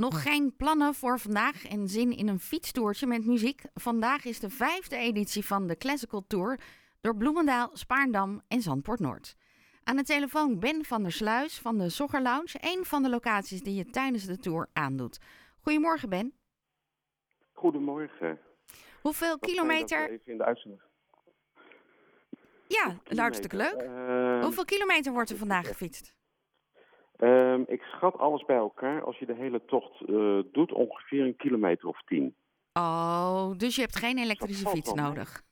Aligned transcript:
Nog 0.00 0.22
geen 0.22 0.56
plannen 0.56 0.94
voor 0.94 1.18
vandaag 1.18 1.68
en 1.68 1.88
zin 1.88 2.16
in 2.16 2.28
een 2.28 2.38
fietstoertje 2.38 3.06
met 3.06 3.26
muziek? 3.26 3.62
Vandaag 3.74 4.24
is 4.24 4.40
de 4.40 4.50
vijfde 4.50 4.96
editie 4.96 5.44
van 5.44 5.66
de 5.66 5.76
Classical 5.76 6.24
Tour 6.26 6.60
door 7.00 7.16
Bloemendaal, 7.16 7.70
Spaarndam 7.72 8.42
en 8.48 8.62
Zandpoort 8.62 9.00
Noord. 9.00 9.36
Aan 9.84 9.96
de 9.96 10.02
telefoon 10.02 10.58
Ben 10.58 10.84
van 10.84 11.02
der 11.02 11.12
Sluis 11.12 11.58
van 11.58 11.78
de 11.78 11.88
Sogger 11.88 12.22
Lounge, 12.22 12.58
een 12.60 12.84
van 12.84 13.02
de 13.02 13.08
locaties 13.08 13.62
die 13.62 13.74
je 13.74 13.90
tijdens 13.90 14.24
de 14.24 14.36
tour 14.36 14.68
aandoet. 14.72 15.18
Goedemorgen 15.60 16.08
Ben. 16.08 16.32
Goedemorgen. 17.52 18.38
Hoeveel 19.00 19.38
kilometer? 19.38 20.10
Even 20.10 20.32
in 20.32 20.38
de 20.38 20.44
uitzending. 20.44 20.82
Ja, 22.66 22.96
hartstikke 23.14 23.56
leuk. 23.56 23.80
Ehm, 23.82 24.42
Hoeveel 24.42 24.64
kilometer 24.64 25.12
wordt 25.12 25.30
er 25.30 25.36
vandaag 25.36 25.66
gefietst? 25.66 26.14
Ehm, 27.20 27.62
ik 27.66 27.82
schat 27.82 28.18
alles 28.18 28.44
bij 28.44 28.56
elkaar. 28.56 29.02
Als 29.02 29.18
je 29.18 29.26
de 29.26 29.34
hele 29.34 29.64
tocht 29.64 30.00
eh, 30.00 30.38
doet, 30.52 30.72
ongeveer 30.72 31.24
een 31.24 31.36
kilometer 31.36 31.88
of 31.88 32.02
tien. 32.04 32.34
Oh, 32.72 33.50
dus 33.56 33.74
je 33.74 33.80
hebt 33.80 33.96
geen 33.96 34.18
elektrische 34.18 34.68
fiets 34.68 34.92
nodig? 34.92 35.42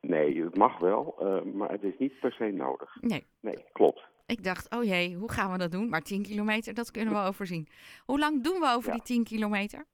Nee, 0.00 0.42
het 0.44 0.56
mag 0.56 0.78
wel, 0.78 1.16
eh, 1.20 1.42
maar 1.52 1.70
het 1.70 1.82
is 1.82 1.98
niet 1.98 2.20
per 2.20 2.32
se 2.32 2.44
nodig. 2.44 2.96
Nee. 3.00 3.26
Nee, 3.40 3.64
klopt. 3.72 4.00
Ik 4.26 4.44
dacht, 4.44 4.74
oh 4.76 4.84
jee, 4.84 5.16
hoe 5.16 5.30
gaan 5.32 5.52
we 5.52 5.58
dat 5.58 5.72
doen? 5.72 5.88
Maar 5.88 6.00
10 6.02 6.22
kilometer, 6.22 6.74
dat 6.74 6.90
kunnen 6.90 7.14
we 7.14 7.20
overzien. 7.28 7.68
Hoe 8.04 8.18
lang 8.18 8.42
doen 8.44 8.60
we 8.60 8.72
over 8.76 8.88
Ja. 8.88 8.94
die 8.94 9.02
10 9.02 9.24
kilometer? 9.24 9.84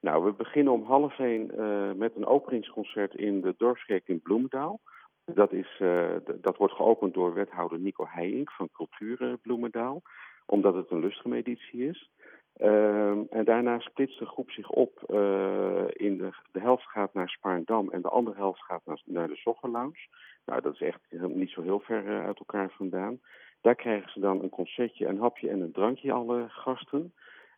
Nou, 0.00 0.24
we 0.24 0.32
beginnen 0.32 0.72
om 0.72 0.84
half 0.84 1.18
één 1.18 1.58
eh, 1.58 1.92
met 1.92 2.16
een 2.16 2.26
openingsconcert 2.26 3.14
in 3.14 3.40
de 3.40 3.54
Dorpskerk 3.58 4.08
in 4.08 4.20
Bloemendaal. 4.22 4.80
Dat, 5.24 5.52
is, 5.52 5.78
eh, 5.80 6.16
dat 6.40 6.56
wordt 6.56 6.74
geopend 6.74 7.14
door 7.14 7.34
wethouder 7.34 7.78
Nico 7.78 8.06
Heijink 8.08 8.50
van 8.50 8.68
Cultuur 8.72 9.38
Bloemendaal, 9.42 10.02
omdat 10.46 10.74
het 10.74 10.90
een 10.90 11.00
lustrum-editie 11.00 11.88
is. 11.88 12.10
Ehm, 12.56 13.22
en 13.30 13.44
daarna 13.44 13.78
splitst 13.78 14.18
de 14.18 14.26
groep 14.26 14.50
zich 14.50 14.70
op. 14.70 15.02
eh, 15.02 15.84
in 15.92 16.18
de, 16.18 16.30
de 16.52 16.60
helft 16.60 16.84
gaat 16.86 17.14
naar 17.14 17.28
Spaarndam 17.28 17.90
en 17.90 18.02
de 18.02 18.08
andere 18.08 18.36
helft 18.36 18.62
gaat 18.62 18.82
naar, 19.04 19.28
de 19.28 19.36
Zogger 19.36 19.70
Lounge. 19.70 20.06
Nou, 20.44 20.60
dat 20.60 20.74
is 20.74 20.80
echt 20.80 21.00
niet 21.10 21.50
zo 21.50 21.62
heel 21.62 21.80
ver 21.80 22.06
eh, 22.08 22.24
uit 22.24 22.38
elkaar 22.38 22.70
vandaan. 22.70 23.20
Daar 23.60 23.74
krijgen 23.74 24.10
ze 24.10 24.20
dan 24.20 24.42
een 24.42 24.48
concertje, 24.50 25.06
een 25.06 25.20
hapje 25.20 25.48
en 25.48 25.60
een 25.60 25.72
drankje, 25.72 26.12
alle 26.12 26.44
gasten. 26.48 27.12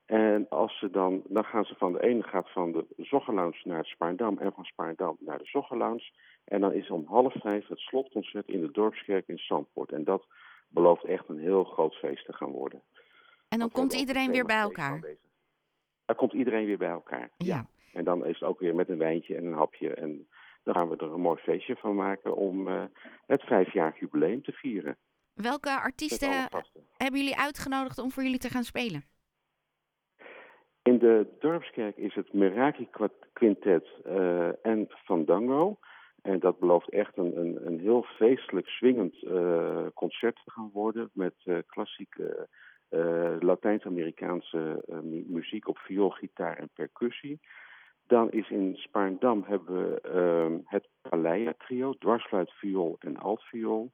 En 0.07 0.49
als 0.49 0.79
ze 0.79 0.91
dan, 0.91 1.23
dan 1.29 1.45
gaan 1.45 1.65
ze 1.65 1.75
van 1.75 1.93
de 1.93 2.03
ene 2.03 2.23
gaat 2.23 2.51
van 2.51 2.73
de 2.73 2.87
Zoggerlounge 2.97 3.61
naar 3.65 3.79
het 3.79 3.87
Spaarndam 3.87 4.39
en 4.39 4.53
van 4.53 4.65
Spaarndam 4.65 5.17
naar 5.21 5.39
de 5.39 5.47
Zoggerlounge. 5.47 6.13
En 6.45 6.61
dan 6.61 6.73
is 6.73 6.91
om 6.91 7.07
half 7.07 7.33
vijf 7.33 7.67
het 7.67 7.79
slotconcert 7.79 8.49
in 8.49 8.61
de 8.61 8.71
Dorpskerk 8.71 9.29
in 9.29 9.39
Zandpoort. 9.39 9.93
En 9.93 10.05
dat 10.05 10.27
belooft 10.69 11.05
echt 11.05 11.29
een 11.29 11.39
heel 11.39 11.65
groot 11.65 11.95
feest 11.95 12.25
te 12.25 12.33
gaan 12.33 12.51
worden. 12.51 12.83
En 13.49 13.59
dan 13.59 13.59
Want 13.59 13.73
komt 13.73 13.93
iedereen 13.93 14.27
een 14.27 14.33
weer 14.33 14.45
bij 14.45 14.61
elkaar. 14.61 15.01
Dan 16.05 16.17
komt 16.17 16.33
iedereen 16.33 16.67
weer 16.67 16.79
bij 16.79 16.89
elkaar. 16.89 17.31
Ja. 17.37 17.67
En 17.93 18.05
dan 18.05 18.27
is 18.27 18.41
het 18.41 18.49
ook 18.49 18.61
weer 18.61 18.75
met 18.75 18.89
een 18.89 18.99
wijntje 18.99 19.37
en 19.37 19.45
een 19.45 19.53
hapje. 19.53 19.95
En 19.95 20.29
dan 20.63 20.75
gaan 20.75 20.89
we 20.89 20.97
er 20.97 21.13
een 21.13 21.21
mooi 21.21 21.41
feestje 21.41 21.77
van 21.77 21.95
maken 21.95 22.37
om 22.37 22.69
eh, 22.69 22.85
het 23.27 23.43
vijfjarig 23.43 24.01
jubileum 24.01 24.43
te 24.43 24.53
vieren. 24.53 24.97
Welke 25.35 25.71
artiesten 25.71 26.49
hebben 26.97 27.21
jullie 27.21 27.37
uitgenodigd 27.37 27.99
om 27.99 28.11
voor 28.11 28.23
jullie 28.23 28.39
te 28.39 28.49
gaan 28.49 28.65
spelen? 28.65 29.05
De 31.05 31.27
Dorpskerk 31.39 31.97
is 31.97 32.15
het 32.15 32.33
Meraki 32.33 32.89
Quintet 33.33 33.87
eh, 34.05 34.67
en 34.67 34.87
Fandango. 34.89 35.79
En 36.23 36.39
dat 36.41 36.59
belooft 36.59 36.89
echt 36.89 37.17
een, 37.17 37.39
een, 37.39 37.67
een 37.67 37.81
heel 37.81 38.03
feestelijk, 38.03 38.67
swingend 38.69 39.23
eh, 39.23 39.87
concert 39.95 40.41
te 40.45 40.51
gaan 40.51 40.71
worden. 40.73 41.11
Met 41.13 41.35
eh, 41.45 41.59
klassieke 41.67 42.49
Latijns-Amerikaanse 43.41 44.85
mu- 45.03 45.25
muziek 45.27 45.69
op 45.69 45.79
viool, 45.79 46.11
gitaar 46.11 46.57
en 46.57 46.71
percussie. 46.75 47.41
Dan 48.07 48.31
is 48.31 48.51
in 48.51 48.77
Spaarndam 48.77 49.45
hebben 49.47 49.89
we 49.91 50.01
ehm, 50.01 50.59
het 50.65 50.89
Paleia 51.09 51.55
Trio, 51.59 51.95
dwarsfluit, 51.99 52.51
viool 52.51 52.97
en 52.99 53.17
altviool. 53.17 53.93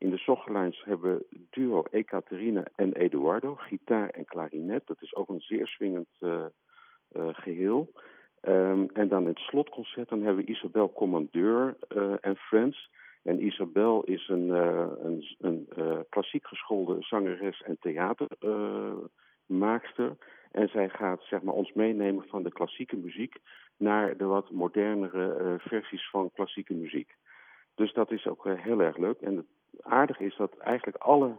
In 0.00 0.10
de 0.10 0.16
Zoggerlijns 0.16 0.84
hebben 0.84 1.16
we 1.16 1.26
duo 1.50 1.84
Ekaterina 1.90 2.64
en 2.74 2.92
Eduardo, 2.92 3.54
gitaar 3.54 4.08
en 4.08 4.24
klarinet. 4.24 4.86
Dat 4.86 5.02
is 5.02 5.14
ook 5.14 5.28
een 5.28 5.40
zeer 5.40 5.66
swingend 5.66 6.08
eh, 6.18 6.44
eh, 7.08 7.28
geheel. 7.32 7.92
Ehm, 8.40 8.86
en 8.92 9.08
dan 9.08 9.26
het 9.26 9.38
slotconcert 9.38 10.08
dan 10.08 10.22
hebben 10.22 10.44
we 10.44 10.50
Isabel 10.50 10.92
Commandeur 10.92 11.76
eh, 11.88 12.14
en 12.20 12.36
Friends. 12.36 12.90
En 13.22 13.44
Isabel 13.44 14.04
is 14.04 14.28
een, 14.28 14.48
een, 15.06 15.36
een 15.38 15.68
klassiek 16.08 16.46
geschoolde 16.46 16.96
zangeres 16.98 17.62
en 17.62 17.76
theatermaakster. 17.80 20.16
en 20.50 20.68
zij 20.68 20.88
gaat 20.88 21.22
zeg 21.22 21.42
maar, 21.42 21.54
ons 21.54 21.72
meenemen 21.72 22.24
van 22.28 22.42
de 22.42 22.52
klassieke 22.52 22.96
muziek 22.96 23.38
naar 23.76 24.16
de 24.16 24.24
wat 24.24 24.50
modernere 24.50 25.56
versies 25.58 26.10
van 26.10 26.30
klassieke 26.32 26.74
muziek. 26.74 27.16
Dus 27.74 27.92
dat 27.92 28.10
is 28.10 28.26
ook 28.26 28.44
heel 28.44 28.80
erg 28.80 28.96
leuk. 28.96 29.20
En 29.20 29.36
het 29.36 29.46
aardige 29.84 30.24
is 30.24 30.36
dat 30.36 30.56
eigenlijk 30.56 30.96
alle 30.96 31.38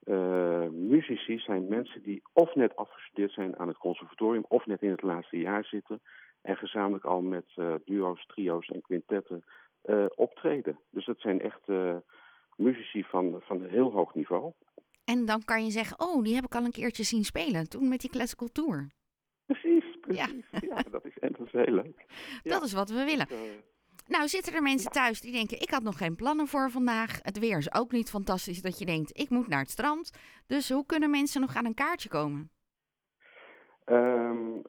eh, 0.00 0.68
muzici 0.68 1.38
zijn 1.38 1.68
mensen 1.68 2.02
die 2.02 2.22
of 2.32 2.54
net 2.54 2.76
afgestudeerd 2.76 3.32
zijn 3.32 3.58
aan 3.58 3.68
het 3.68 3.76
conservatorium 3.76 4.44
of 4.48 4.66
net 4.66 4.82
in 4.82 4.90
het 4.90 5.02
laatste 5.02 5.38
jaar 5.38 5.64
zitten 5.64 6.00
en 6.42 6.56
gezamenlijk 6.56 7.04
al 7.04 7.20
met 7.20 7.44
eh, 7.54 7.74
duo's, 7.84 8.26
trio's 8.26 8.68
en 8.68 8.80
quintetten 8.80 9.44
eh, 9.82 10.04
optreden. 10.14 10.78
Dus 10.90 11.04
dat 11.06 11.20
zijn 11.20 11.40
echt 11.40 11.68
muzici 12.56 13.04
van, 13.04 13.40
van 13.42 13.62
een 13.62 13.70
heel 13.70 13.90
hoog 13.90 14.14
niveau. 14.14 14.52
En 15.04 15.24
dan 15.24 15.44
kan 15.44 15.64
je 15.64 15.70
zeggen, 15.70 16.00
oh, 16.00 16.22
die 16.24 16.34
heb 16.34 16.44
ik 16.44 16.54
al 16.54 16.64
een 16.64 16.70
keertje 16.70 17.02
zien 17.02 17.24
spelen. 17.24 17.68
Toen 17.68 17.88
met 17.88 18.00
die 18.00 18.10
Classical 18.10 18.48
Tour. 18.48 18.90
Precies, 19.46 19.84
precies. 20.00 20.44
Ja, 20.50 20.82
dat, 20.90 21.04
is, 21.04 21.18
en 21.18 21.32
dat 21.38 21.46
is 21.46 21.52
heel 21.52 21.74
leuk. 21.74 22.04
Ja. 22.42 22.50
Dat 22.50 22.62
is 22.62 22.72
wat 22.72 22.90
we 22.90 23.04
willen. 23.04 23.26
Nou, 24.10 24.28
zitten 24.28 24.54
er 24.54 24.62
mensen 24.62 24.90
thuis 24.90 25.20
die 25.20 25.32
denken, 25.32 25.60
ik 25.60 25.70
had 25.70 25.82
nog 25.82 25.98
geen 25.98 26.16
plannen 26.16 26.46
voor 26.46 26.70
vandaag. 26.70 27.18
Het 27.22 27.38
weer 27.38 27.58
is 27.58 27.74
ook 27.74 27.92
niet 27.92 28.10
fantastisch 28.10 28.62
dat 28.62 28.78
je 28.78 28.84
denkt, 28.84 29.18
ik 29.18 29.30
moet 29.30 29.48
naar 29.48 29.58
het 29.60 29.70
strand. 29.70 30.10
Dus 30.46 30.70
hoe 30.70 30.86
kunnen 30.86 31.10
mensen 31.10 31.40
nog 31.40 31.54
aan 31.56 31.64
een 31.64 31.74
kaartje 31.74 32.08
komen? 32.08 32.50
ehm, 33.84 34.60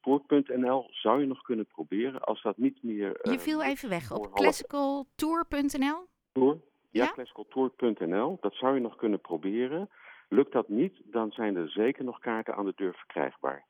Tour.nl 0.00 0.86
zou 0.90 1.20
je 1.20 1.26
nog 1.26 1.42
kunnen 1.42 1.66
proberen 1.66 2.20
als 2.20 2.42
dat 2.42 2.56
niet 2.56 2.82
meer. 2.82 3.18
Je 3.30 3.38
viel 3.38 3.58
lukt 3.58 3.70
even 3.70 3.88
weg 3.88 4.12
op 4.12 4.32
classicaltour.nl. 4.34 6.06
Tour. 6.32 6.60
Ja, 6.90 7.04
Ja? 7.04 7.12
classicaltour.nl. 7.12 8.38
Dat 8.40 8.54
zou 8.54 8.74
je 8.74 8.80
nog 8.80 8.96
kunnen 8.96 9.20
proberen. 9.20 9.90
Lukt 10.28 10.52
dat 10.52 10.68
niet, 10.68 11.00
dan 11.04 11.30
zijn 11.30 11.56
er 11.56 11.70
zeker 11.70 12.04
nog 12.04 12.18
kaarten 12.18 12.54
aan 12.54 12.64
de 12.64 12.72
deur 12.76 12.94
verkrijgbaar. 12.94 13.64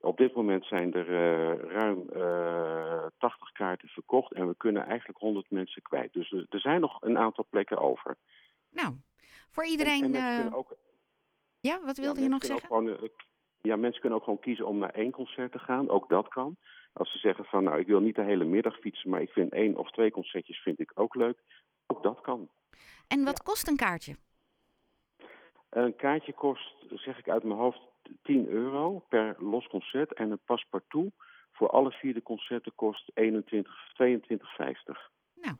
Op 0.00 0.16
dit 0.16 0.34
moment 0.34 0.64
zijn 0.64 0.94
er 0.94 1.08
eh, 1.08 1.70
ruim 1.70 2.08
eh 2.08 3.06
80 3.18 3.52
kaarten 3.52 3.88
verkocht 3.88 4.32
en 4.32 4.48
we 4.48 4.54
kunnen 4.56 4.86
eigenlijk 4.86 5.18
100 5.18 5.50
mensen 5.50 5.82
kwijt. 5.82 6.12
Dus 6.12 6.32
er, 6.32 6.46
er 6.48 6.60
zijn 6.60 6.80
nog 6.80 7.02
een 7.02 7.18
aantal 7.18 7.46
plekken 7.50 7.78
over. 7.78 8.16
Nou, 8.70 8.94
voor 9.50 9.62
En- 9.62 9.70
iedereen... 9.70 10.14
en, 10.14 10.46
eh, 10.46 10.56
ook, 10.56 10.76
ja, 11.60 11.80
wat 11.84 11.96
ja, 11.96 12.02
wilde 12.02 12.20
je 12.20 12.28
nog 12.28 12.44
zeggen? 12.44 12.66
gewoon, 12.66 12.88
eh, 12.88 13.08
ja, 13.60 13.76
mensen 13.76 14.00
kunnen 14.00 14.18
ook 14.18 14.24
gewoon 14.24 14.40
kiezen 14.40 14.66
om 14.66 14.78
naar 14.78 14.90
één 14.94 15.10
concert 15.10 15.52
te 15.52 15.58
gaan. 15.58 15.88
Ook 15.88 16.08
dat 16.08 16.28
kan. 16.28 16.56
Als 16.92 17.12
ze 17.12 17.18
zeggen 17.18 17.44
van, 17.44 17.64
nou, 17.64 17.78
ik 17.78 17.86
wil 17.86 18.00
niet 18.00 18.14
de 18.14 18.22
hele 18.24 18.44
middag 18.44 18.78
fietsen, 18.78 19.10
maar 19.10 19.22
ik 19.22 19.30
vind 19.30 19.52
één 19.52 19.76
of 19.76 19.90
twee 19.90 20.10
concertjes 20.10 20.58
vind 20.62 20.80
ik 20.80 20.90
ook 20.94 21.14
leuk. 21.14 21.38
Ook 21.86 22.02
dat 22.02 22.20
kan. 22.20 22.48
En 23.08 23.24
wat 23.24 23.42
kost 23.42 23.68
een 23.68 23.76
kaartje? 23.76 24.16
Een 25.70 25.96
kaartje 25.96 26.32
kost, 26.32 26.74
zeg 26.94 27.18
ik 27.18 27.28
uit 27.28 27.42
mijn 27.42 27.58
hoofd, 27.58 27.80
10 28.22 28.48
euro 28.48 29.04
per 29.08 29.36
los 29.38 29.66
concert. 29.66 30.14
En 30.14 30.30
een 30.30 30.40
paspartout 30.44 31.12
voor 31.52 31.70
alle 31.70 31.90
vier 31.90 32.14
de 32.14 32.22
concerten 32.22 32.72
kost 32.74 33.10
21, 33.14 33.92
22,50. 34.02 34.18
Nou. 35.34 35.56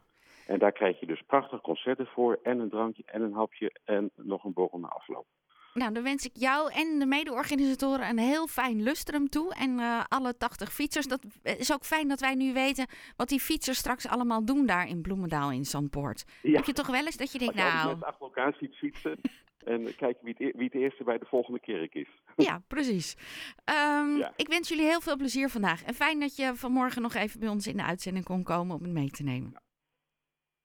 En 0.46 0.58
daar 0.58 0.72
krijg 0.72 1.00
je 1.00 1.06
dus 1.06 1.22
prachtige 1.22 1.62
concerten 1.62 2.06
voor. 2.06 2.38
En 2.42 2.58
een 2.58 2.70
drankje 2.70 3.02
en 3.06 3.22
een 3.22 3.32
hapje 3.32 3.72
en 3.84 4.10
nog 4.14 4.44
een 4.44 4.52
borrel 4.52 4.78
na 4.78 4.88
afloop. 4.88 5.26
Nou, 5.74 5.92
dan 5.92 6.02
wens 6.02 6.24
ik 6.24 6.30
jou 6.34 6.72
en 6.72 6.98
de 6.98 7.06
mede-organisatoren 7.06 8.08
een 8.08 8.18
heel 8.18 8.46
fijn 8.46 8.82
lustrum 8.82 9.28
toe. 9.28 9.54
En 9.54 9.78
eh, 9.78 10.04
alle 10.08 10.36
80 10.36 10.72
fietsers. 10.72 11.06
Dat 11.06 11.26
is 11.42 11.72
ook 11.72 11.84
fijn 11.84 12.08
dat 12.08 12.20
wij 12.20 12.34
nu 12.34 12.52
weten 12.52 12.86
wat 13.16 13.28
die 13.28 13.40
fietsers 13.40 13.78
straks 13.78 14.08
allemaal 14.08 14.44
doen 14.44 14.66
daar 14.66 14.88
in 14.88 15.02
Bloemendaal 15.02 15.50
in 15.50 15.64
Zandpoort. 15.64 16.24
Ja. 16.42 16.52
Heb 16.52 16.64
je 16.64 16.72
toch 16.72 16.86
wel 16.86 17.04
eens 17.04 17.16
dat 17.16 17.32
je 17.32 17.38
denkt, 17.38 17.54
Als 17.54 17.72
je 17.72 17.88
nou, 17.88 18.02
achter 18.02 18.26
elkaar 18.26 18.54
ziet 18.58 18.74
fietsen. 18.74 19.20
en 19.64 19.94
kijken 19.96 20.24
wie 20.24 20.34
het, 20.38 20.40
e- 20.40 20.56
wie 20.58 20.64
het 20.64 20.74
eerste 20.74 21.04
bij 21.04 21.18
de 21.18 21.26
volgende 21.26 21.60
kerk 21.60 21.94
is. 21.94 22.08
ja, 22.48 22.62
precies. 22.68 23.16
Ehm, 23.64 24.16
Ja. 24.16 24.32
Ik 24.36 24.48
wens 24.48 24.68
jullie 24.68 24.84
heel 24.84 25.00
veel 25.00 25.16
plezier 25.16 25.48
vandaag. 25.48 25.82
En 25.84 25.94
fijn 25.94 26.20
dat 26.20 26.36
je 26.36 26.54
vanmorgen 26.54 27.02
nog 27.02 27.14
even 27.14 27.40
bij 27.40 27.48
ons 27.48 27.66
in 27.66 27.76
de 27.76 27.84
uitzending 27.84 28.24
kon 28.24 28.42
komen 28.42 28.76
om 28.76 28.82
het 28.82 28.92
mee 28.92 29.10
te 29.10 29.22
nemen. 29.22 29.62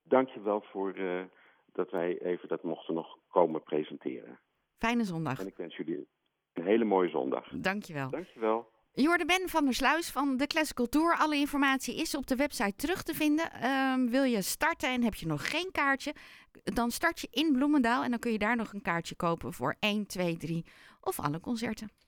Dank 0.02 0.28
je 0.28 0.40
wel 0.40 0.60
voor 0.60 0.92
eh, 0.92 1.22
dat 1.72 1.90
wij 1.90 2.18
even 2.22 2.48
dat 2.48 2.62
mochten 2.62 2.94
nog 2.94 3.18
komen 3.28 3.62
presenteren. 3.62 4.40
Fijne 4.78 5.04
zondag. 5.04 5.40
En 5.40 5.46
ik 5.46 5.56
wens 5.56 5.76
jullie 5.76 6.06
een 6.52 6.64
hele 6.66 6.84
mooie 6.84 7.08
zondag. 7.08 7.48
Dankjewel. 7.54 8.10
Dank 8.10 8.26
je 8.94 9.24
Ben 9.26 9.48
van 9.48 9.64
der 9.64 9.74
Sluis 9.74 10.10
van 10.10 10.36
de 10.36 10.46
Classical 10.46 10.88
Tour. 10.88 11.16
Alle 11.16 11.36
informatie 11.36 11.96
is 11.96 12.14
op 12.14 12.26
de 12.26 12.36
website 12.36 12.76
terug 12.76 13.02
te 13.02 13.14
vinden. 13.14 13.52
Ehm, 13.52 14.06
wil 14.06 14.22
je 14.22 14.42
starten 14.42 14.88
en 14.88 15.02
heb 15.02 15.14
je 15.14 15.26
nog 15.26 15.50
geen 15.50 15.68
kaartje, 15.72 16.14
dan 16.64 16.90
start 16.90 17.20
je 17.20 17.28
in 17.30 17.52
Bloemendaal 17.52 18.04
en 18.04 18.10
dan 18.10 18.18
kun 18.18 18.32
je 18.32 18.38
daar 18.38 18.56
nog 18.56 18.72
een 18.72 18.82
kaartje 18.82 19.14
kopen 19.14 19.52
voor 19.52 19.76
1, 19.80 20.06
2, 20.06 20.36
3 20.36 20.64
of 21.00 21.20
alle 21.20 21.40
concerten. 21.40 22.03